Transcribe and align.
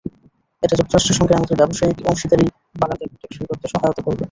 এটা 0.63 0.75
যুক্তরাষ্ট্রের 0.79 1.17
সঙ্গে 1.19 1.33
আমাদের 1.35 1.59
ব্যবসায়িক 1.61 1.97
অংশীদারি 2.05 2.45
বাড়াতে 2.75 3.03
এবং 3.05 3.15
টেকসই 3.21 3.47
করতে 3.49 3.65
সহায়তা 3.67 4.01
করবে। 4.01 4.19